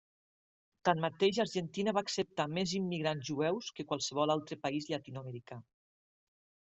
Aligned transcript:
Tanmateix, 0.87 1.39
Argentina 1.43 1.91
va 1.97 2.01
acceptar 2.07 2.45
més 2.53 2.73
immigrants 2.79 3.23
jueus 3.31 3.67
que 3.81 3.85
qualsevol 3.91 4.35
altre 4.37 4.57
país 4.65 4.89
llatinoamericà. 4.93 5.59